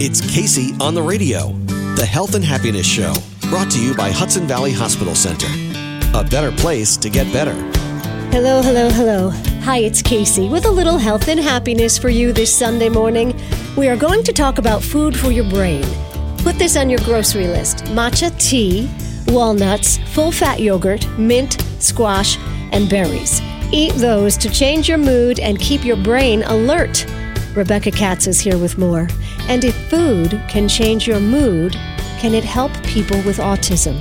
[0.00, 1.48] It's Kacey on the radio,
[1.96, 3.12] the Health and Happiness Show,
[3.48, 5.48] brought to you by Hudson Valley Hospital Center.
[6.16, 7.54] A better place to get better.
[8.30, 9.30] Hello, hello, hello.
[9.64, 13.36] Hi, it's Kacey with a little health and happiness for you this Sunday morning.
[13.76, 15.84] We are going to talk about food for your brain.
[16.44, 18.88] Put this on your grocery list matcha tea,
[19.26, 22.38] walnuts, full fat yogurt, mint, squash,
[22.70, 23.40] and berries.
[23.72, 27.04] Eat those to change your mood and keep your brain alert.
[27.56, 29.08] Rebecca Katz is here with more.
[29.48, 31.72] And if food can change your mood,
[32.20, 33.98] can it help people with autism?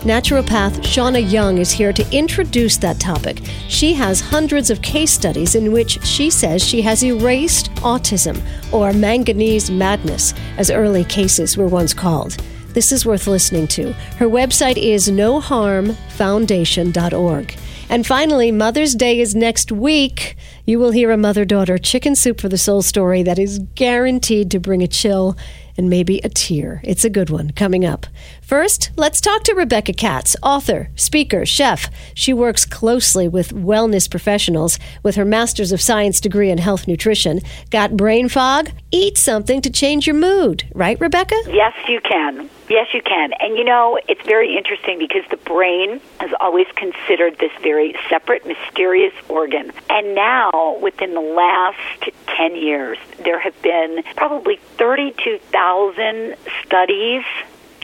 [0.00, 3.42] Naturopath Shauna Young is here to introduce that topic.
[3.68, 8.40] She has hundreds of case studies in which she says she has erased autism,
[8.72, 12.42] or manganese madness, as early cases were once called.
[12.78, 13.92] This is worth listening to.
[14.18, 17.56] Her website is noharmfoundation.org.
[17.88, 20.36] And finally, Mother's Day is next week.
[20.64, 24.52] You will hear a mother daughter chicken soup for the soul story that is guaranteed
[24.52, 25.36] to bring a chill
[25.76, 26.80] and maybe a tear.
[26.84, 28.06] It's a good one coming up.
[28.48, 31.90] First, let's talk to Rebecca Katz, author, speaker, chef.
[32.14, 37.40] She works closely with wellness professionals with her Master's of Science degree in health nutrition.
[37.68, 38.70] Got brain fog?
[38.90, 41.36] Eat something to change your mood, right, Rebecca?
[41.46, 42.48] Yes, you can.
[42.70, 43.34] Yes, you can.
[43.38, 48.46] And you know, it's very interesting because the brain has always considered this very separate,
[48.46, 49.72] mysterious organ.
[49.90, 57.24] And now, within the last 10 years, there have been probably 32,000 studies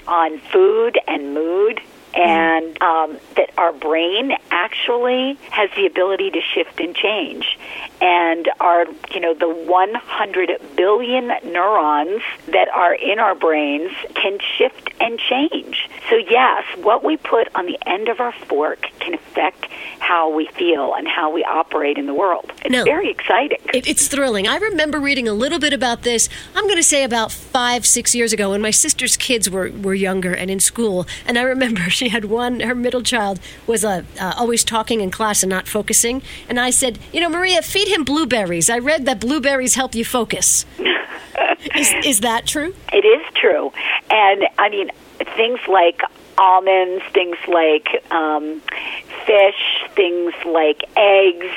[0.06, 1.53] on food and mood
[3.64, 7.58] our brain actually has the ability to shift and change.
[8.02, 14.90] And our, you know, the 100 billion neurons that are in our brains can shift
[15.00, 15.88] and change.
[16.10, 19.66] So, yes, what we put on the end of our fork can affect
[20.00, 22.52] how we feel and how we operate in the world.
[22.62, 22.84] It's No.
[22.84, 23.58] very exciting.
[23.72, 24.46] It, it's thrilling.
[24.46, 26.28] I remember reading a little bit about this.
[26.54, 29.94] I'm going to say about five, six years ago when my sister's kids were, were
[29.94, 31.06] younger and in school.
[31.26, 35.10] And I remember she had one, her middle child was uh, uh, always talking in
[35.10, 36.22] class and not focusing.
[36.48, 38.70] And I said, You know, Maria, feed him blueberries.
[38.70, 40.66] I read that blueberries help you focus.
[41.76, 42.74] is, is that true?
[42.92, 43.72] It is true.
[44.10, 44.90] And I mean,
[45.36, 46.00] things like
[46.38, 48.60] almonds, things like um,
[49.26, 51.52] fish, things like eggs.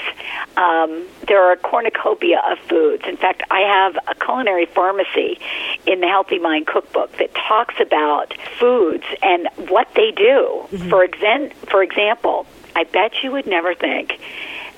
[0.57, 3.03] Um, there are a cornucopia of foods.
[3.07, 5.39] In fact, I have a culinary pharmacy
[5.85, 10.65] in the Healthy Mind cookbook that talks about foods and what they do.
[10.89, 14.19] For, exen- for example, I bet you would never think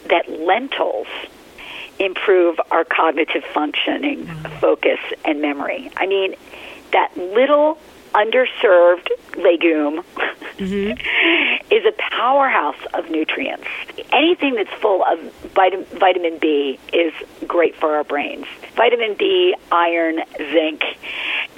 [0.10, 1.08] that lentils
[1.98, 4.26] improve our cognitive functioning,
[4.60, 5.90] focus, and memory.
[5.96, 6.36] I mean,
[6.92, 7.78] that little
[8.14, 10.04] underserved legume
[10.58, 11.72] mm-hmm.
[11.74, 13.68] is a powerhouse of nutrients.
[14.12, 15.20] Anything that's full of
[15.54, 17.14] vitamin, vitamin B is
[17.48, 18.46] great for our brains.
[18.76, 20.84] Vitamin B, iron, zinc,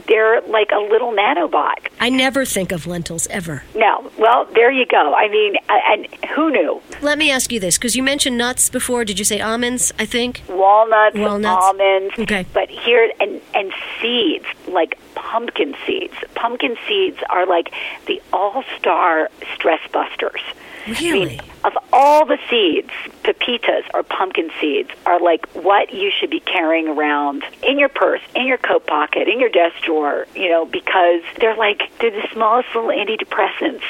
[0.08, 1.88] they're like a little nanobot.
[2.00, 3.64] I never think of lentils ever.
[3.76, 5.14] No, well, there you go.
[5.14, 6.82] I mean, and who knew?
[7.02, 9.06] Let me ask you this because you mentioned nuts before.
[9.06, 9.94] Did you say almonds?
[10.00, 10.44] I think.
[10.50, 11.64] walnuts, Walnuts.
[11.64, 12.14] almonds.
[12.20, 12.46] Okay.
[12.54, 16.14] But here and and seeds like pumpkin seeds.
[16.36, 17.74] Pumpkin seeds are like
[18.08, 20.42] the all-star stress busters.
[20.88, 21.26] I Really?
[21.26, 22.90] mean, of all the seeds,
[23.24, 28.22] pepitas or pumpkin seeds are like what you should be carrying around in your purse,
[28.36, 32.28] in your coat pocket, in your desk drawer, you know, because they're like they're the
[32.34, 33.84] smallest little antidepressants.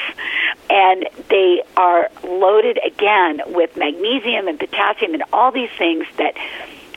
[0.68, 6.34] And they are loaded again with magnesium and potassium and all these things that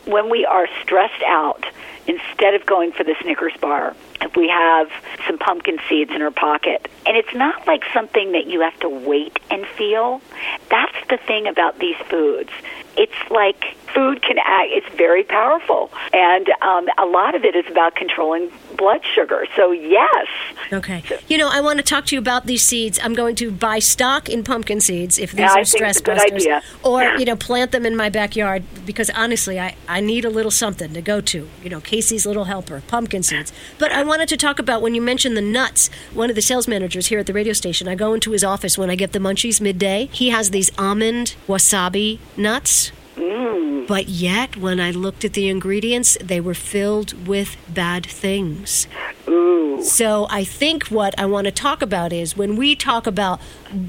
[0.05, 1.65] when we are stressed out,
[2.07, 4.89] instead of going for the Snickers bar, if we have
[5.27, 8.89] some pumpkin seeds in our pocket, and it's not like something that you have to
[8.89, 10.21] wait and feel.
[10.69, 12.49] That's the thing about these foods.
[12.97, 15.91] It's like food can act, it's very powerful.
[16.13, 19.45] And um, a lot of it is about controlling blood sugar.
[19.55, 20.27] So, yes.
[20.71, 21.03] Okay.
[21.27, 22.99] You know, I want to talk to you about these seeds.
[23.03, 25.97] I'm going to buy stock in pumpkin seeds if these Yeah, I are think stress
[25.97, 26.61] it's a good busters, idea.
[26.83, 27.17] or Yeah.
[27.17, 30.93] you know, plant them in my backyard because honestly, I I need a little something
[30.93, 31.49] to go to.
[31.63, 33.53] You know, Kacey's little helper, pumpkin seeds.
[33.79, 35.89] But I wanted to talk about when you mentioned the nuts.
[36.13, 38.77] One of the sales managers here at the radio station, I go into his office
[38.77, 40.09] when I get the munchies midday.
[40.11, 42.91] He has these almond wasabi nuts.
[43.15, 43.87] Mm.
[43.87, 48.87] But yet, when I looked at the ingredients, they were filled with bad things.
[49.29, 49.81] Ooh.
[49.81, 53.39] So I think what I want to talk about is when we talk about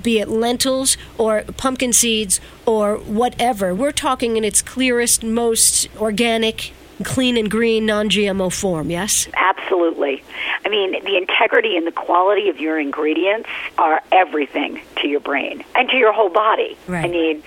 [0.02, 6.72] be it lentils or pumpkin seeds or whatever, we're talking in its clearest, most organic
[7.04, 9.28] clean and green, non GMO form, yes?
[9.34, 10.22] Absolutely.
[10.64, 13.48] I mean, the integrity and the quality of your ingredients
[13.78, 16.76] are everything to your brain and to your whole body.
[16.86, 17.04] Right.
[17.04, 17.42] I mean,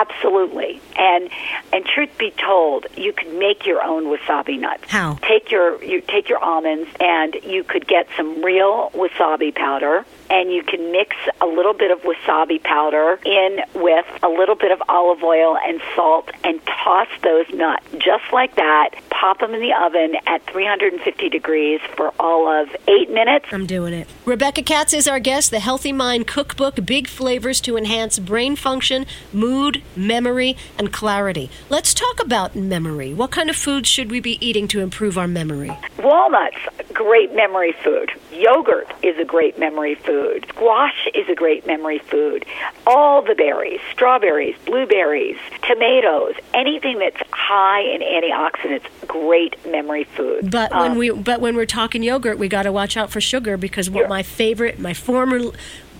[0.00, 0.80] absolutely.
[0.96, 1.30] And
[1.72, 4.84] and truth be told, you could make your own wasabi nuts.
[4.88, 5.14] How?
[5.22, 10.52] Take your you take your almonds and you could get some real wasabi powder and
[10.52, 14.80] you can mix a little bit of wasabi powder in with a little bit of
[14.88, 18.90] olive oil and salt and toss those nuts just like that.
[19.20, 23.44] Pop them in the oven at 350 degrees for all of eight minutes.
[23.52, 24.08] I'm doing it.
[24.24, 29.04] Rebecca Katz is our guest, the Healthy Mind Cookbook Big Flavors to Enhance Brain Function,
[29.30, 31.50] Mood, Memory, and Clarity.
[31.68, 33.12] Let's talk about memory.
[33.12, 35.76] What kind of foods should we be eating to improve our memory?
[35.98, 36.56] Walnuts,
[36.94, 38.10] great memory food.
[38.32, 40.46] Yogurt is a great memory food.
[40.48, 42.46] Squash is a great memory food.
[42.86, 47.20] All the berries, strawberries, blueberries, tomatoes, anything that's
[47.50, 50.50] high in antioxidants, great memory food.
[50.50, 53.20] But when Um, we but when we're talking yogurt, we got to watch out for
[53.20, 55.40] sugar because what my favorite, my former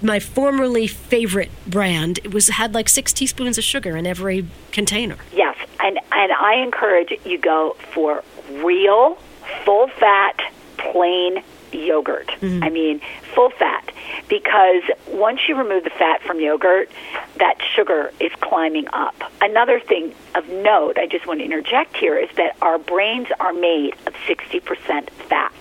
[0.02, 5.16] my formerly favorite brand it was had like 6 teaspoons of sugar in every container.
[5.32, 8.22] Yes, and and I encourage you go for
[8.62, 9.18] real,
[9.64, 10.40] full fat,
[10.78, 12.28] plain yogurt.
[12.40, 12.64] Mm-hmm.
[12.64, 13.00] I mean,
[13.34, 13.92] full fat
[14.28, 16.90] because once you remove the fat from yogurt,
[17.36, 19.14] that sugar is climbing up.
[19.40, 23.52] Another thing of note, I just want to interject here is that our brains are
[23.52, 25.52] made of 60% fat.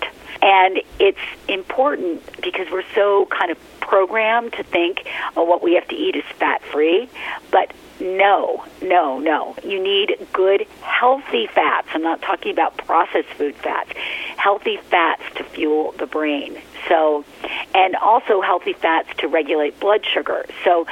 [0.42, 5.88] And it's important because we're so kind of programmed to think, oh, what we have
[5.90, 7.10] to eat is fat free.
[7.52, 9.56] But no, no, no.
[9.64, 11.90] You need good, healthy fats.
[11.94, 13.92] I'm not talking about processed food fats.
[14.40, 16.58] Healthy fats to fuel the brain.
[16.88, 17.26] So,
[17.76, 20.46] and also healthy fats to regulate blood sugar.
[20.64, 20.88] So,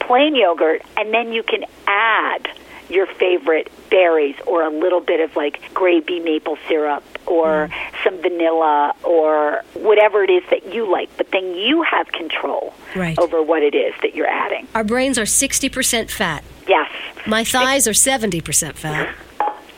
[0.00, 2.48] plain yogurt, and then you can add
[2.90, 7.72] your favorite berries or a little bit of like gravy maple syrup or mm.
[8.02, 11.14] some vanilla or whatever it is that you like.
[11.18, 13.18] But then you have control Right.
[13.18, 14.66] over what it is that you're adding.
[14.74, 16.42] Our brains are 60% fat.
[16.66, 16.90] Yes.
[17.26, 19.14] My thighs are 70% fat.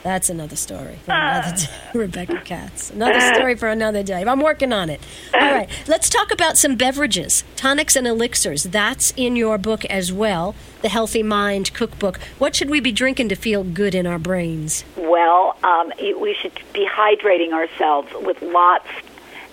[0.03, 1.69] That's another story for another day.
[1.99, 2.91] Rebecca Katz.
[2.91, 4.25] Another story for another day.
[4.25, 5.01] I'm working on it.
[5.35, 8.65] All right, let's talk about some beverages, tonics and elixirs.
[8.65, 12.19] That's in your book as well, the Healthy Mind Cookbook.
[12.39, 14.85] What should we be drinking to feel good in our brains?
[14.97, 18.89] Well, um, we should be hydrating ourselves with lots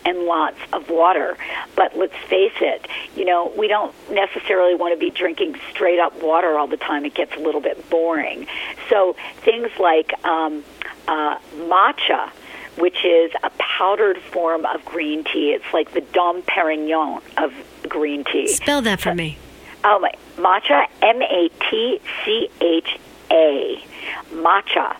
[0.07, 1.37] and lots of water.
[1.75, 6.21] But let's face it, you know, we don't necessarily want to be drinking straight up
[6.23, 7.03] water all the time.
[7.05, 8.47] It gets a little bit boring.
[8.89, 10.63] So things like um,
[11.07, 12.29] uh, matcha,
[12.77, 15.51] which is a powdered form of green tea.
[15.51, 17.53] It's like the Dom Perignon of
[17.89, 18.47] green tea.
[18.47, 19.37] Spell that for me.
[19.83, 22.97] Oh my, matcha, M A T C H
[23.29, 23.83] A,
[24.31, 24.95] matcha.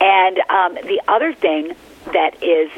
[0.00, 1.74] And um, the other thing
[2.12, 2.70] that is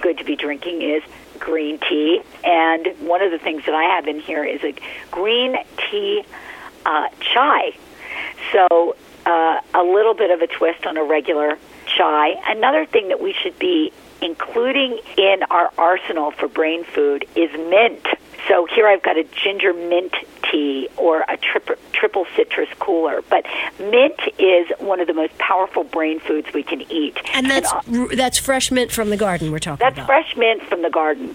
[0.00, 1.02] good to be drinking is
[1.44, 2.20] green tea.
[2.42, 4.74] And one of the things that I have in here is a
[5.10, 5.56] green
[5.90, 6.24] tea
[6.84, 7.76] uh, chai.
[8.52, 8.96] So
[9.26, 12.34] uh, a little bit of a twist on a regular chai.
[12.46, 18.06] Another thing that we should be including in our arsenal for brain food is mint.
[18.48, 20.14] So here I've got a ginger mint
[20.50, 23.22] tea or a triple, triple citrus cooler.
[23.30, 23.46] But
[23.80, 27.16] mint is one of the most powerful brain foods we can eat.
[27.32, 30.06] And that's uh, that's fresh mint from the garden we're talking that's about.
[30.06, 31.34] fresh mint from the garden.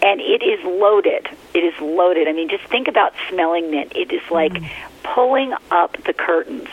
[0.00, 1.28] And it is loaded.
[1.52, 2.26] It is loaded.
[2.26, 3.92] I mean, just think about smelling mint.
[3.94, 4.56] It is like
[5.02, 6.68] pulling up the curtains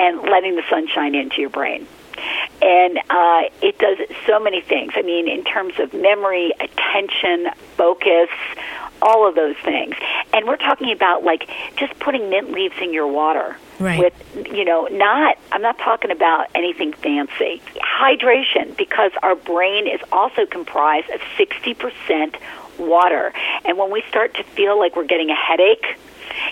[0.00, 1.86] and letting the sunshine into your brain.
[2.62, 4.94] And uh, it does so many things.
[4.96, 7.46] I mean, in terms of memory, attention,
[7.76, 8.28] focus,
[9.02, 9.94] all of those things.
[10.32, 13.98] And we're talking about like just putting mint leaves in your water Right.
[13.98, 20.00] with you know not i'm not talking about anything fancy hydration because our brain is
[20.12, 22.36] also comprised of 60%
[22.78, 23.32] water
[23.64, 25.96] and when we start to feel like we're getting a headache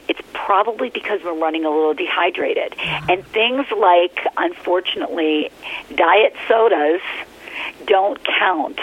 [0.08, 5.50] it's probably because we're running a little dehydrated and things like unfortunately
[5.94, 7.02] diet sodas
[7.84, 8.80] don't count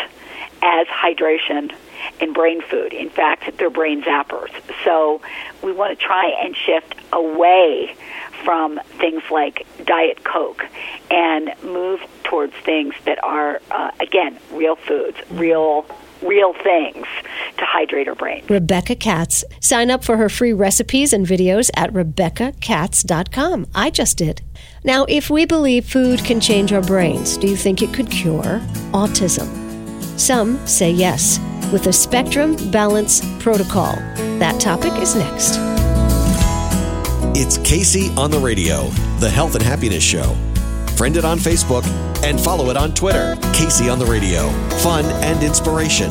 [0.62, 1.74] as hydration
[2.19, 2.93] in brain food.
[2.93, 4.51] In fact, they're brain zappers.
[4.84, 5.22] So
[5.63, 7.95] we want to try and shift away
[8.43, 10.65] from things like Diet Coke
[11.10, 15.86] and move towards things that are, uh, again, real foods, real
[16.22, 17.05] real things
[17.57, 18.43] to hydrate our brain.
[18.50, 19.43] Rebecca Katz.
[19.60, 23.67] Sign up for her free recipes and videos at RebeccaKatz.com.
[23.75, 24.41] I just did.
[24.84, 28.62] Now, if we believe food can change our brains, do you think it could cure
[28.91, 29.64] autism?
[30.17, 31.39] Some say yes,
[31.72, 33.95] with a Spectrum Balance Protocol.
[34.39, 35.57] That topic is next.
[37.38, 38.88] It's Kacey on the radio,
[39.19, 40.36] the Health and Happiness Show.
[40.95, 41.86] Friend it on Facebook
[42.24, 43.36] and follow it on Twitter.
[43.51, 44.50] Kacey on the Radio.
[44.77, 46.10] Fun and inspiration.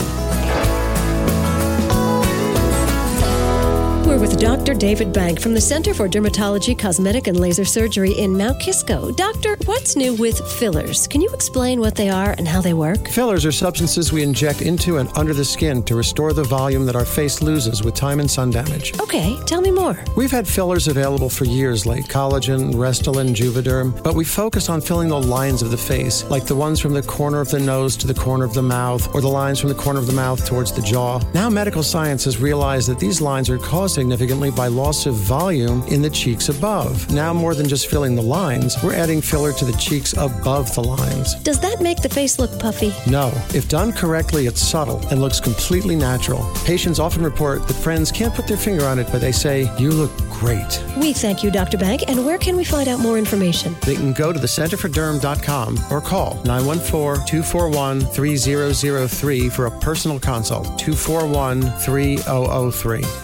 [4.25, 4.73] With Dr.
[4.73, 9.11] David Bank from the Center for Dermatology, Cosmetic, and Laser Surgery in Mount Kisco.
[9.11, 11.07] Doctor, what's new with fillers?
[11.07, 13.07] Can you explain what they are and how they work?
[13.09, 16.97] Fillers are substances we inject into and under the skin to restore the volume that
[16.97, 18.99] our face loses with time and sun damage.
[18.99, 20.03] Okay, tell me more.
[20.17, 25.09] We've had fillers available for years like collagen, Restylane, Juvederm, but we focus on filling
[25.09, 28.07] the lines of the face, like the ones from the corner of the nose to
[28.07, 30.73] the corner of the mouth, or the lines from the corner of the mouth towards
[30.73, 31.21] the jaw.
[31.35, 35.83] Now medical science has realized that these lines are caused significantly by loss of volume
[35.89, 37.11] in the cheeks above.
[37.13, 40.85] Now, more than just filling the lines, we're adding filler to the cheeks above the
[40.85, 41.35] lines.
[41.43, 42.93] Does that make the face look puffy?
[43.11, 43.33] No.
[43.53, 46.49] If done correctly, it's subtle and looks completely natural.
[46.65, 49.91] Patients often report that friends can't put their finger on it, but they say, You
[49.91, 50.81] look great.
[50.97, 51.79] We thank you, Dr.
[51.79, 52.05] Bank.
[52.07, 53.75] And where can we find out more information?
[53.85, 60.79] They can go to thecenterforderm.com or call 914 241 3003 for a personal consult.
[60.79, 63.24] 241 3003.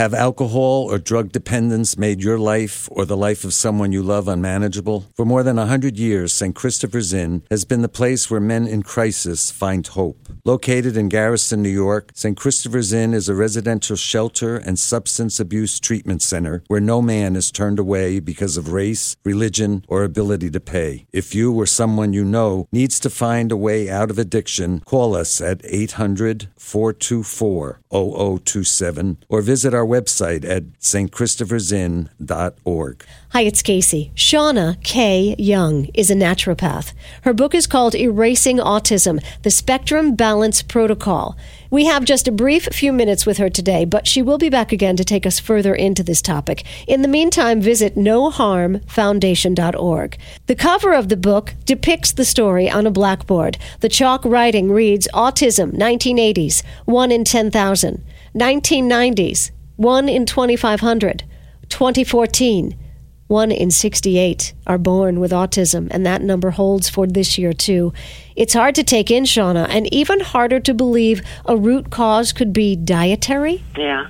[0.00, 4.28] Have alcohol or drug dependence made your life or the life of someone you love
[4.28, 5.04] unmanageable?
[5.14, 6.54] For more than a 100 years, St.
[6.54, 10.26] Christopher's Inn has been the place where men in crisis find hope.
[10.46, 12.34] Located in Garrison, New York, St.
[12.34, 17.52] Christopher's Inn is a residential shelter and substance abuse treatment center where no man is
[17.52, 21.04] turned away because of race, religion, or ability to pay.
[21.12, 25.14] If you or someone you know needs to find a way out of addiction, call
[25.14, 33.04] us at 800 424 0027 or visit our website at stchristophersinn.org.
[33.30, 34.12] Hi, it's Kacey.
[34.14, 35.34] Shauna K.
[35.38, 36.92] Young is a naturopath.
[37.22, 41.36] Her book is called Erasing Autism The Spectrum Balance Protocol.
[41.70, 44.70] We have just a brief few minutes with her today, but she will be back
[44.72, 46.64] again to take us further into this topic.
[46.86, 50.18] In the meantime, visit noharmfoundation.org.
[50.46, 53.58] The cover of the book depicts the story on a blackboard.
[53.80, 58.04] The chalk writing reads Autism, 1980s, 1 in 10,000.
[58.34, 61.24] 1990s, 1 in 2,500.
[61.70, 62.78] 2014,
[63.28, 67.90] 1 in 68 are born with autism, and that number holds for this year, too.
[68.40, 72.54] It's hard to take in, Shauna, and even harder to believe a root cause could
[72.54, 73.62] be dietary.
[73.76, 74.06] Yeah.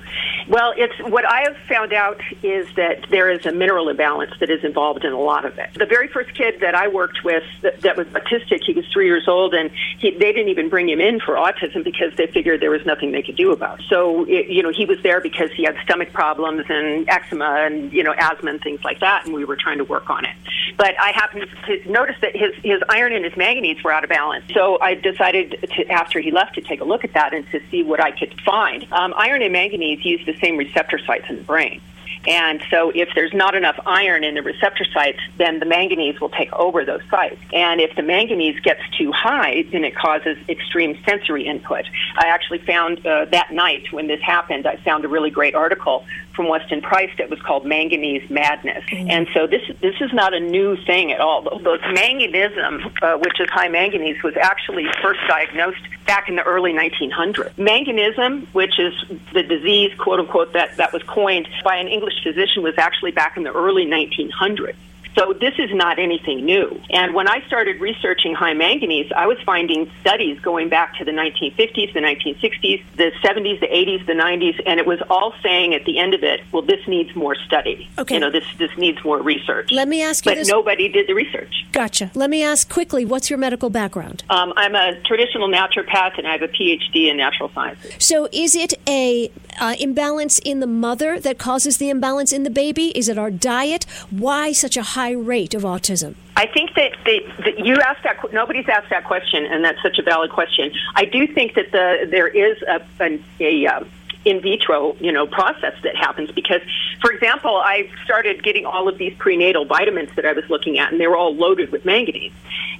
[0.47, 4.49] Well, it's what I have found out is that there is a mineral imbalance that
[4.49, 5.73] is involved in a lot of it.
[5.73, 9.05] The very first kid that I worked with that, that was autistic, he was three
[9.05, 9.69] years old, and
[9.99, 13.11] he, they didn't even bring him in for autism because they figured there was nothing
[13.11, 13.85] they could do about it.
[13.89, 17.91] So, it, you know, he was there because he had stomach problems and eczema and
[17.91, 20.35] you know asthma and things like that, and we were trying to work on it.
[20.77, 24.09] But I happened to notice that his his iron and his manganese were out of
[24.09, 24.20] balance.
[24.53, 27.61] So I decided to, after he left to take a look at that and to
[27.69, 28.85] see what I could find.
[28.91, 31.81] Um, iron and manganese use the same receptor sites in the brain.
[32.27, 36.29] And so, if there's not enough iron in the receptor sites, then the manganese will
[36.29, 37.41] take over those sites.
[37.51, 41.85] And if the manganese gets too high, then it causes extreme sensory input.
[42.17, 46.05] I actually found uh, that night when this happened, I found a really great article
[46.41, 48.83] from Weston Price that was called Manganese Madness.
[48.85, 49.09] Mm-hmm.
[49.11, 51.43] And so, this this is not a new thing at all.
[51.59, 56.73] Those manganism, uh, which is high manganese, was actually first diagnosed back in the early
[56.73, 57.53] 1900s.
[57.55, 58.93] Manganism, which is
[59.33, 63.37] the disease, quote unquote, that, that was coined by an English physician, was actually back
[63.37, 64.75] in the early 1900s.
[65.15, 66.81] So this is not anything new.
[66.89, 71.11] And when I started researching high manganese, I was finding studies going back to the
[71.11, 75.85] 1950s, the 1960s, the 70s, the 80s, the 90s, and it was all saying at
[75.85, 77.89] the end of it, well, this needs more study.
[77.97, 78.15] Okay.
[78.15, 79.71] You know, this this needs more research.
[79.71, 80.47] Let me ask you but this.
[80.47, 81.65] nobody did the research.
[81.71, 82.11] Gotcha.
[82.13, 84.23] Let me ask quickly what's your medical background?
[84.29, 87.93] Um, I'm a traditional naturopath, and I have a PhD in natural sciences.
[87.99, 92.49] So, is it a uh, imbalance in the mother that causes the imbalance in the
[92.49, 92.97] baby?
[92.97, 93.85] Is it our diet?
[94.09, 96.15] Why such a high rate of autism?
[96.37, 98.31] I think that, they, that you asked that.
[98.31, 100.71] Nobody's asked that question, and that's such a valid question.
[100.95, 103.83] I do think that the there is a, a, a uh,
[104.23, 106.61] in vitro, you know, process that happens because,
[106.99, 110.91] for example, I started getting all of these prenatal vitamins that I was looking at,
[110.91, 112.33] and they were all loaded with manganese.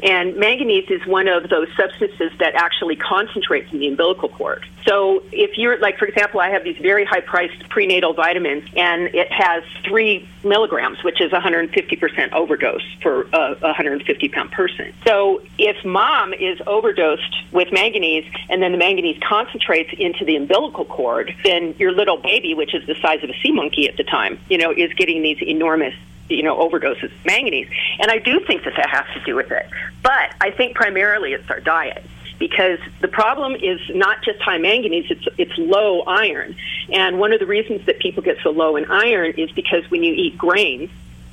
[0.03, 4.65] And manganese is one of those substances that actually concentrates in the umbilical cord.
[4.87, 9.13] So if you're, like, for example, I have these very high priced prenatal vitamins, and
[9.13, 14.93] it has three milligrams, which is 150% overdose for a 150 pound person.
[15.05, 20.85] So if mom is overdosed with manganese, and then the manganese concentrates into the umbilical
[20.85, 24.03] cord, then your little baby, which is the size of a sea monkey at the
[24.03, 25.93] time, you know, is getting these enormous
[26.29, 27.67] you know overdoses of manganese.
[27.99, 29.67] And i do think that that has to do with it.
[30.01, 32.05] But i think primarily it's our diet
[32.41, 36.55] because the problem is not just high manganese it's it's low iron
[36.91, 40.03] and one of the reasons that people get so low in iron is because when
[40.03, 40.89] you eat grains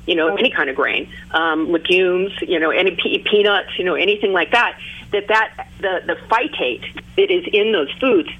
[0.06, 3.94] you know, any kind of grain, um, legumes, you know, any pe- peanuts, you know,
[3.94, 4.80] anything like that,
[5.12, 6.82] that that the the phytate
[7.16, 8.30] that is in those foods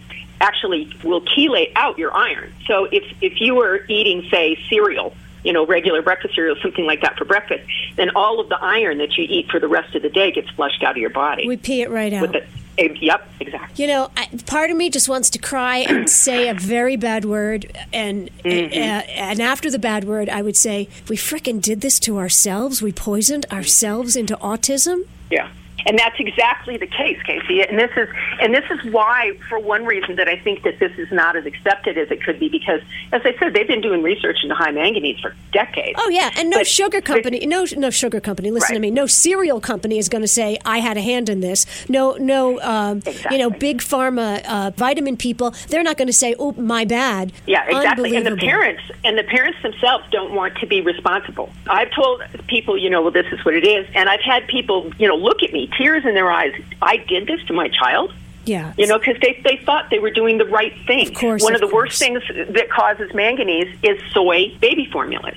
[0.41, 2.55] actually will chelate out your iron.
[2.67, 5.15] So if if you were eating, say, cereal,
[5.49, 7.65] you know, regular breakfast cereal, something like that for breakfast,
[7.97, 10.51] then all of the iron that you eat for the rest of the day gets
[10.51, 11.49] flushed out of your body.
[11.49, 12.21] We pee it right out.
[12.21, 12.43] With the,
[12.77, 13.83] eh, yep, exactly.
[13.83, 17.25] You know, I, part of me just wants to cry and say a very bad
[17.25, 18.73] word, and Mm-hmm.
[18.75, 22.83] uh, and after the bad word, I would say we frickin' did this to ourselves.
[22.83, 25.07] We poisoned ourselves into autism.
[25.31, 25.49] Yeah.
[25.87, 27.67] And that's exactly the case, Kacey.
[27.69, 28.09] And this is
[28.41, 31.47] and this is why, for one reason, that I think that this is not as
[31.47, 32.81] accepted as it could be, because,
[33.13, 35.99] as I said, they've been doing research into high manganese for decades.
[36.01, 38.51] Oh yeah, and no But- sugar company, no no sugar company.
[38.51, 38.91] Listen to me.
[38.91, 41.65] No cereal company is going to say I had a hand in this.
[41.89, 45.55] No no, um, you know, big pharma uh, vitamin people.
[45.69, 48.17] They're not going to say, "Oh, my bad." Yeah, exactly.
[48.17, 51.51] And the parents and the parents themselves don't want to be responsible.
[51.69, 54.91] I've told people, you know, well, this is what it is, and I've had people,
[54.99, 56.53] you know, look at me, tears in their eyes.
[56.81, 58.13] I did this to my child.
[58.49, 61.09] Yeah, You know, because they, they thought they were doing the right thing.
[61.09, 65.37] Of course, One of of, the worst things that causes manganese is soy baby formulas.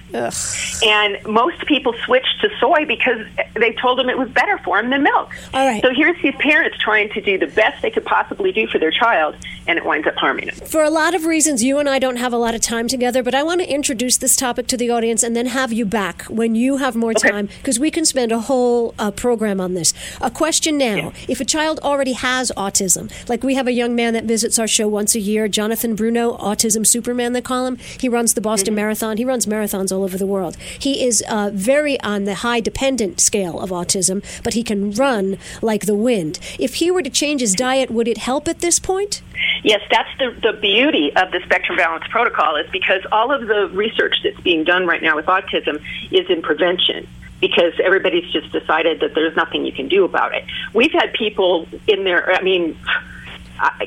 [0.83, 3.19] And most people switched to soy because
[3.55, 5.29] they told them it was better for them than milk.
[5.53, 5.81] All right.
[5.81, 8.91] So here's these parents trying to do the best they could possibly do for their
[8.91, 9.35] child,
[9.67, 10.55] and it winds up harming them.
[10.55, 13.21] For a lot of reasons, you and I don't have a lot of time together,
[13.23, 16.23] but I want to introduce this topic to the audience and then have you back
[16.23, 17.29] when you have more Okay.
[17.29, 19.93] time because we can spend a whole uh, program on this.
[20.21, 24.13] A question now if a child already has autism, like we have a young man
[24.13, 27.77] that visits our show once a year, Jonathan Bruno, Autism Superman, they call him.
[27.77, 30.57] He runs the Boston Marathon, he runs marathons all over the world.
[30.57, 35.37] He is uh, very on the high dependent scale of autism, but he can run
[35.61, 36.39] like the wind.
[36.59, 39.21] If he were to change his diet, would it help at this point?
[39.63, 43.69] Yes, that's the, the beauty of the spectrum balance protocol is because all of the
[43.73, 45.81] research that's being done right now with autism
[46.11, 47.07] is in prevention
[47.41, 50.45] because everybody's just decided that there's nothing you can do about it.
[50.73, 52.77] We've had people in there, I mean,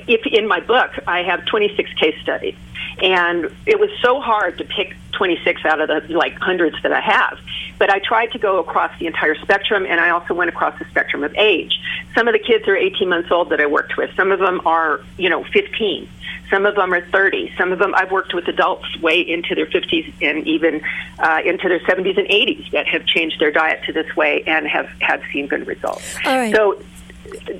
[0.06, 2.56] if in my book I have 26 case studies
[3.02, 7.00] and it was so hard to pick 26 out of the like hundreds that I
[7.00, 7.38] have.
[7.78, 10.84] But I tried to go across the entire spectrum, and I also went across the
[10.86, 11.78] spectrum of age.
[12.14, 14.14] Some of the kids are 18 months old that I worked with.
[14.16, 16.08] Some of them are, you know, 15.
[16.54, 17.52] Some of them are 30.
[17.58, 20.82] Some of them I've worked with adults way into their 50s and even
[21.18, 24.68] uh, into their 70s and 80s that have changed their diet to this way and
[24.68, 26.14] have had seen good results.
[26.24, 26.54] All right.
[26.54, 26.80] So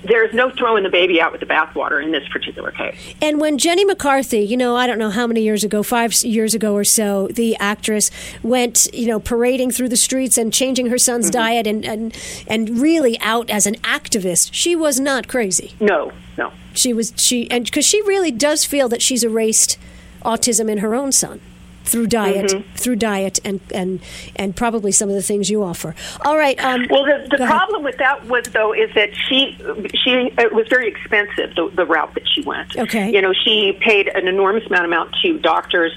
[0.05, 2.97] there's no throwing the baby out with the bathwater in this particular case.
[3.21, 6.55] And when Jenny McCarthy, you know, I don't know how many years ago, five years
[6.55, 8.13] ago or so, the actress
[8.45, 12.79] went, you know, parading through the streets and changing her son's diet and, and and
[12.79, 14.51] really out as an activist.
[14.53, 15.73] She was not crazy.
[15.81, 16.53] No, no.
[16.75, 19.79] She was she and because she really does feel that she's erased
[20.25, 21.41] autism in her own son
[21.85, 24.01] through diet, through diet, and and
[24.37, 25.95] and probably some of the things you offer.
[26.25, 26.59] All right.
[26.65, 27.57] Um, Well, the, the go ahead.
[27.57, 29.57] problem with that was though is that she
[29.95, 32.77] she it was very expensive the, the route that she went.
[32.77, 33.11] Okay.
[33.11, 35.93] you know she paid an enormous amount of amount to doctors.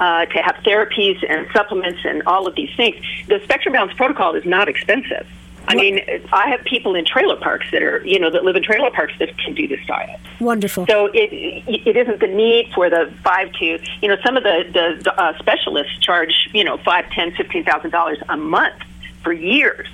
[0.00, 2.96] Uh, to have therapies and supplements and all of these things,
[3.28, 5.24] the spectrum balance protocol is not expensive.
[5.72, 6.00] I mean,
[6.32, 9.14] I have people in trailer parks that are, you know, that live in trailer parks
[9.18, 10.20] that can do this diet.
[10.40, 10.86] Wonderful.
[10.86, 11.32] So it
[11.66, 14.64] it isn't the need for the five to you know some of the
[15.04, 18.82] the uh, specialists charge you know five ten fifteen thousand dollars a month
[19.22, 19.86] for years,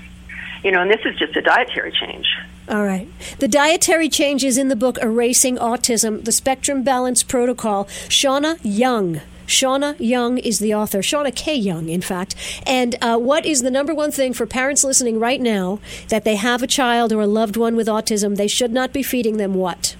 [0.64, 2.26] you know, and this is just a dietary change.
[2.68, 3.08] All right.
[3.38, 7.86] The dietary changes in the book Erasing Autism, the Spectrum Balance Protocol.
[8.08, 9.22] Shauna Young.
[9.48, 11.00] Shauna Young is the author.
[11.00, 11.54] Shauna K.
[11.54, 12.36] Young, in fact.
[12.66, 16.36] And uh, what is the number one thing for parents listening right now that they
[16.36, 18.36] have a child or a loved one with autism?
[18.36, 19.96] They should not be feeding them what?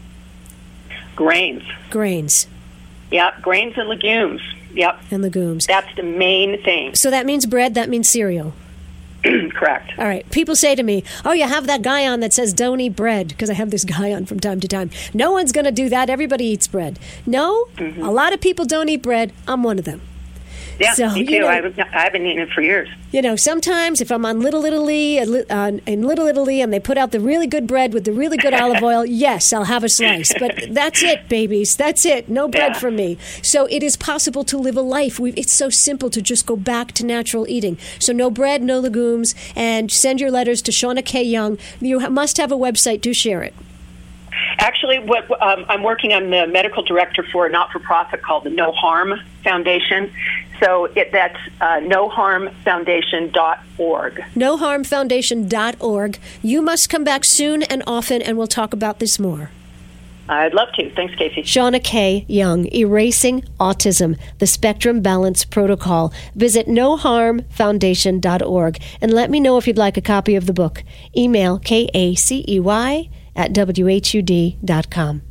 [1.17, 2.47] Grains, Grains
[3.11, 4.41] yep, grains and legumes,
[4.73, 5.67] yep, and legumes.
[5.67, 6.95] that's the main thing.
[6.95, 8.55] So that means bread, that means cereal.
[9.55, 9.93] Correct.
[9.99, 10.29] All right.
[10.31, 13.29] People say to me, "Oh, you have that guy on that says don't eat bread,"
[13.29, 14.91] because I have this guy on from time to time.
[15.13, 16.09] No one's going to do that.
[16.09, 16.99] Everybody eats bread.
[17.27, 18.03] No, Mm-hmm.
[18.03, 19.33] a lot of people don't eat bread.
[19.49, 20.01] I'm one of them.
[20.79, 21.39] Yeah, So, me you too.
[21.41, 22.89] know- I haven't, I haven't eaten it for years.
[23.11, 26.97] You know, sometimes if I'm on Little Italy, uh, in Little Italy, and they put
[26.99, 29.89] out the really good bread with the really good olive oil, yes, I'll have a
[29.89, 30.33] slice.
[30.39, 31.75] But that's it, babies.
[31.75, 32.29] That's it.
[32.29, 32.79] No bread Yeah.
[32.79, 33.19] for me.
[33.43, 35.19] So it is possible to live a life.
[35.19, 37.77] we it's so simple to just go back to natural eating.
[37.99, 41.23] So no bread, no legumes, and send your letters to Shauna K.
[41.23, 41.59] Young.
[41.81, 43.01] You ha- must have a website.
[43.01, 43.55] Do share it.
[44.59, 48.73] Actually, what um, I'm working on the medical director for a not-for-profit called the No
[48.73, 50.13] Harm Foundation.
[50.61, 54.25] So it, that's uh, noharmfoundation.org.
[54.35, 56.19] NoHarmFoundation.org.
[56.43, 59.51] You must come back soon and often, and we'll talk about this more.
[60.29, 60.95] I'd love to.
[60.95, 61.43] Thanks, Kacey.
[61.43, 62.27] Shauna K.
[62.29, 66.13] Young, Erasing Autism, the Spectrum Balance Protocol.
[66.35, 70.85] Visit noharmfoundation.org and let me know if you'd like a copy of the book.
[71.17, 72.45] Email kacey
[73.39, 75.28] at whud.com.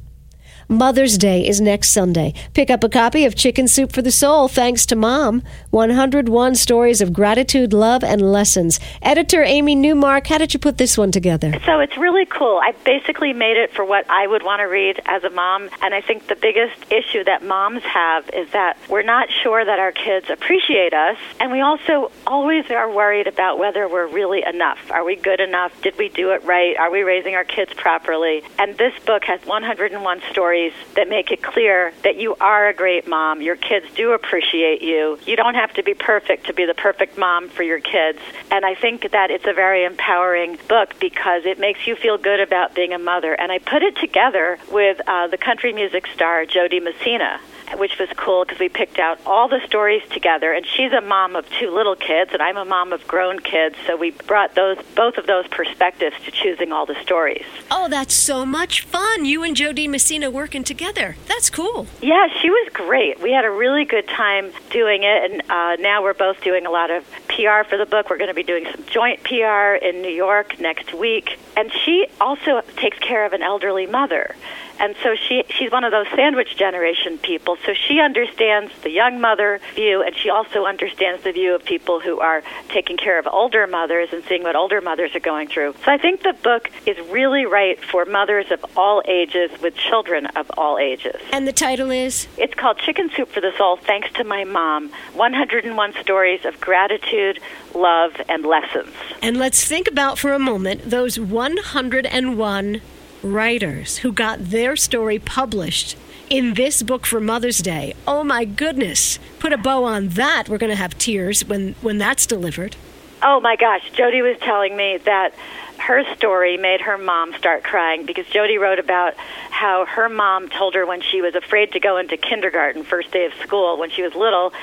[0.70, 2.34] Mother's Day is next Sunday.
[2.54, 5.42] Pick up a copy of Chicken Soup for the Soul, thanks to Mom.
[5.70, 8.78] 101 Stories of Gratitude, Love, and Lessons.
[9.02, 11.54] Editor Amy Newmark, how did you put this one together?
[11.66, 12.60] So it's really cool.
[12.62, 15.94] I basically made it for what I would want to read as a mom, and
[15.94, 19.94] I think the biggest issue that moms have is that we're not sure that our
[19.94, 24.80] kids appreciate us, and we also always are worried about whether we're really enough.
[24.92, 25.72] Are we good enough?
[25.82, 26.76] Did we do it right?
[26.76, 28.44] Are we raising our kids properly?
[28.60, 32.74] And this book has 101 stories stories that make it clear that you are a
[32.74, 33.42] great mom.
[33.42, 35.20] Your kids do appreciate you.
[35.26, 38.20] You don't have to be perfect to be the perfect mom for your kids.
[38.52, 42.40] And I think that it's a very empowering book because it makes you feel good
[42.40, 43.34] about being a mother.
[43.34, 47.40] And I put it together with uh, the country music star Jo Dee Messina
[47.76, 50.52] which was cool because we picked out all the stories together.
[50.54, 53.76] And she's a mom of two little kids, and I'm a mom of grown kids.
[53.86, 57.46] So we brought those both of those perspectives to choosing all the stories.
[57.70, 59.26] Oh, that's so much fun!
[59.26, 61.16] You and Jo Dee Messina working together.
[61.28, 61.88] That's cool.
[62.02, 63.22] Yeah, she was great.
[63.22, 66.72] We had a really good time doing it, and uh, now we're both doing a
[66.72, 68.10] lot of PR for the book.
[68.10, 71.38] We're going to be doing some joint PR in New York next week.
[71.56, 74.36] And she also takes care of an elderly mother
[74.80, 77.58] and so she she's one of those sandwich generation people.
[77.66, 82.00] So she understands the young mother view, and she also understands the view of people
[82.00, 85.74] who are taking care of older mothers and seeing what older mothers are going through.
[85.86, 90.28] So I think the book is really right for mothers of all ages with children
[90.28, 91.16] of all ages.
[91.32, 92.28] And the title is?
[92.38, 93.78] It's called Chicken Soup for the Soul.
[93.78, 94.90] Thanks to my mom.
[95.14, 97.40] 101 stories of gratitude,
[97.74, 98.94] love, and lessons.
[99.22, 102.82] And let's think about for a moment those 101
[103.24, 105.98] writers who got their story published
[106.30, 107.94] in this book for Mother's Day.
[108.06, 109.20] Oh my goodness.
[109.40, 110.50] Put a bow on that.
[110.50, 112.76] We're going to have tears when, when that's delivered.
[113.24, 113.90] Oh my gosh.
[113.94, 115.34] Jo Dee was telling me that
[115.80, 120.50] her story made her mom start crying because Jo Dee wrote about how her mom
[120.50, 123.90] told her when she was afraid to go into kindergarten, first day of school, when
[123.90, 124.54] she was little,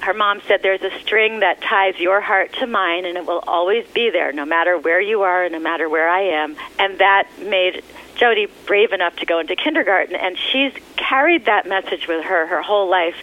[0.00, 3.42] her mom said there's a string that ties your heart to mine and it will
[3.46, 6.56] always be there no matter where you are and no matter where I am.
[6.78, 7.82] And that made
[8.16, 12.46] Jo Dee brave enough to go into kindergarten, and she's carried that message with her
[12.46, 13.14] her whole life,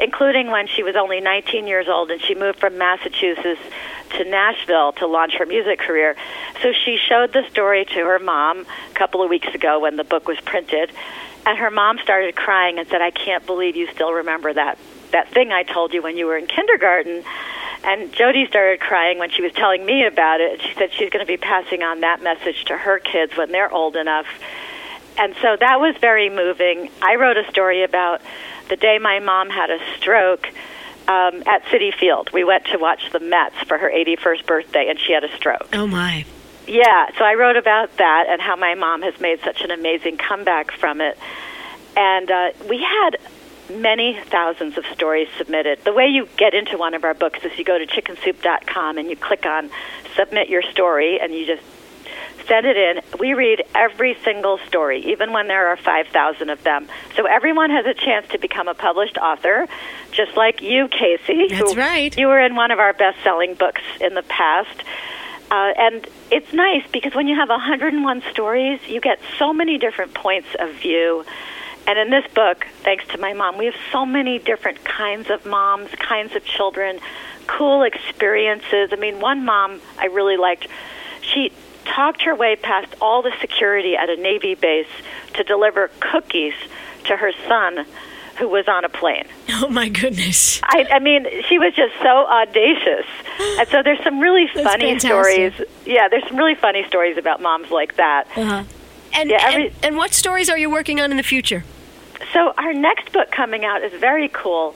[0.00, 3.60] including when she was only 19 years old and she moved from Massachusetts
[4.16, 6.16] to Nashville to launch her music career.
[6.62, 10.04] So she showed the story to her mom a couple of weeks ago when the
[10.04, 10.90] book was printed,
[11.44, 14.78] and her mom started crying and said, "I can't believe you still remember that
[15.12, 17.24] that thing I told you when you were in kindergarten."
[17.84, 20.60] And Jo Dee started crying when she was telling me about it.
[20.60, 23.72] She said she's going to be passing on that message to her kids when they're
[23.72, 24.26] old enough.
[25.18, 26.90] And so that was very moving.
[27.00, 28.22] I wrote a story about
[28.68, 30.48] the day my mom had a stroke
[31.08, 32.30] um, at Citi Field.
[32.32, 35.68] We went to watch the Mets for her 81st birthday, and she had a stroke.
[35.72, 36.24] Oh, my.
[36.66, 40.16] Yeah, so I wrote about that and how my mom has made such an amazing
[40.16, 41.16] comeback from it.
[41.96, 43.18] And uh, we had
[43.70, 45.84] many thousands of stories submitted.
[45.84, 49.08] The way you get into one of our books is you go to chickensoup.com and
[49.08, 49.70] you click on
[50.16, 51.62] submit your story and you just
[52.46, 53.00] send it in.
[53.18, 56.88] We read every single story, even when there are 5,000 of them.
[57.16, 59.66] So everyone has a chance to become a published author,
[60.12, 61.48] just like you, Kacey.
[61.50, 62.16] That's right.
[62.16, 64.82] You were in one of our best selling books in the past.
[65.50, 70.14] Uh, and it's nice because when you have 101 stories, you get so many different
[70.14, 71.24] points of view
[71.86, 75.46] and in this book, thanks to my mom, we have so many different kinds of
[75.46, 76.98] moms, kinds of children,
[77.46, 78.90] cool experiences.
[78.92, 80.66] I mean, one mom I really liked,
[81.20, 81.52] she
[81.84, 84.88] talked her way past all the security at a Navy base
[85.34, 86.54] to deliver cookies
[87.04, 87.86] to her son
[88.38, 89.26] who was on a plane.
[89.58, 90.60] Oh my goodness!
[90.62, 93.06] I, I mean, she was just so audacious,
[93.58, 95.54] and so there's some really funny stories.
[95.86, 98.26] Yeah, there's some really funny stories about moms like that.
[98.36, 98.64] Uh-huh.
[99.14, 101.64] And, yeah, every, and, and what stories are you working on in the future?
[102.32, 104.74] So, our next book coming out is very cool.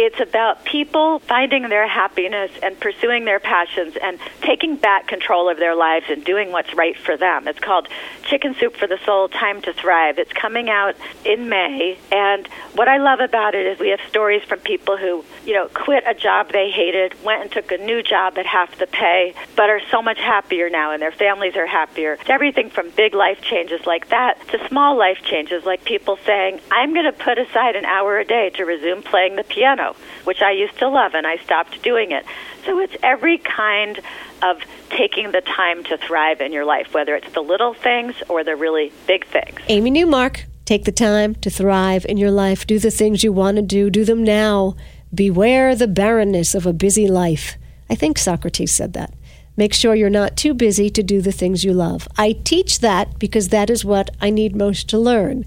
[0.00, 5.58] It's about people finding their happiness and pursuing their passions and taking back control of
[5.58, 7.48] their lives and doing what's right for them.
[7.48, 7.88] It's called
[8.22, 10.20] Chicken Soup for the Soul Time to Thrive.
[10.20, 11.98] It's coming out in May.
[12.12, 15.66] And what I love about it is we have stories from people who, you know,
[15.66, 19.34] quit a job they hated, went and took a new job at half the pay,
[19.56, 22.12] but are so much happier now and their families are happier.
[22.12, 26.60] It's everything from big life changes like that to small life changes like people saying,
[26.70, 29.87] I'm going to put aside an hour a day to resume playing the piano
[30.24, 32.24] which I used to love, and I stopped doing it.
[32.64, 34.00] So it's every kind
[34.42, 38.44] of taking the time to thrive in your life, whether it's the little things or
[38.44, 39.58] the really big things.
[39.68, 42.66] Amy Newmark Take the time to thrive in your life.
[42.66, 43.88] Do the things you want to do.
[43.88, 44.76] Do them now.
[45.14, 47.56] Beware the barrenness of a busy life.
[47.88, 49.14] I think Socrates said that.
[49.56, 52.06] Make sure you're not too busy to do the things you love.
[52.18, 55.46] I teach that because that is what I need most to learn.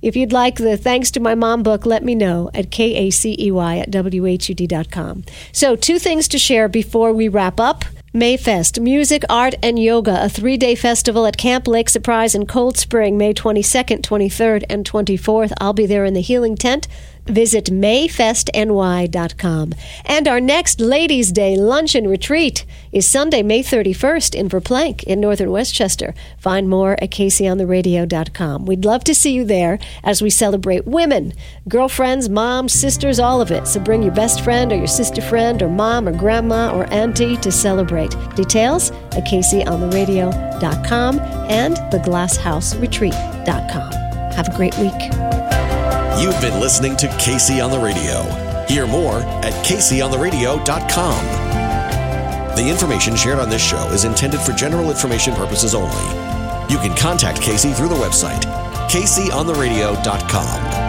[0.00, 3.90] If you'd like the Thanks to My Mom book, let me know at kacey at
[3.90, 5.24] whud.com.
[5.52, 7.84] So, two things to share before we wrap up.
[8.14, 12.78] Mayfest, music, art, and yoga, a three day festival at Camp Lake Surprise in Cold
[12.78, 15.52] Spring, May 22nd, 23rd, and 24th.
[15.60, 16.88] I'll be there in the Healing Tent.
[17.28, 19.74] Visit mayfestny.com.
[20.04, 25.50] And our next Ladies' Day luncheon retreat is Sunday, May 31st in Verplanck in northern
[25.50, 26.14] Westchester.
[26.38, 28.66] Find more at KaceyOnTheRadio.com.
[28.66, 31.32] We'd love to see you there as we celebrate women,
[31.68, 33.66] girlfriends, moms, sisters, all of it.
[33.66, 37.36] So bring your best friend or your sister friend or mom or grandma or auntie
[37.38, 38.14] to celebrate.
[38.34, 43.92] Details at KaceyOnTheRadio.com and theglasshouseretreat.com.
[44.32, 45.37] Have a great week.
[46.20, 48.24] You've been listening to Kacey on the Radio.
[48.66, 51.24] Hear more at KaceyOnTheRadio.com.
[52.56, 56.02] The information shared on this show is intended for general information purposes only.
[56.68, 58.42] You can contact Kacey through the website,
[58.90, 60.87] KaceyOnTheRadio.com.